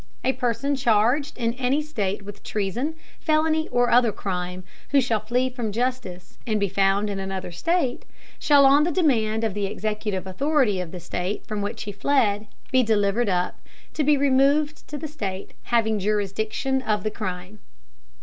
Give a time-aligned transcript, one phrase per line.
[0.23, 5.47] A Person charged in any State with Treason, Felony, or other Crime, who shall flee
[5.47, 8.03] from Justice, and be found in another State,
[8.39, 12.81] shall on Demand of the executive Authority of the State from which he fled, be
[12.81, 13.59] delivered up,
[13.93, 17.59] to be removed to the State having Jurisdiction of the Crime.